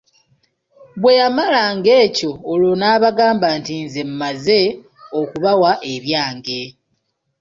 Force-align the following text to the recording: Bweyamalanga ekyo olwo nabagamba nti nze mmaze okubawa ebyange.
Bweyamalanga 1.01 1.91
ekyo 2.03 2.31
olwo 2.51 2.71
nabagamba 2.81 3.47
nti 3.59 3.73
nze 3.85 4.01
mmaze 4.09 4.61
okubawa 5.19 5.71
ebyange. 5.93 6.61